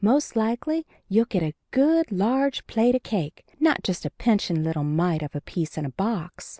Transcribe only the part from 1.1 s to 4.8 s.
get a good, large plate of cake, not just a pinchin'